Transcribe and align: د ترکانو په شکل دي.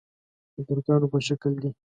د 0.55 0.57
ترکانو 0.67 1.07
په 1.13 1.19
شکل 1.27 1.53
دي. 1.61 1.69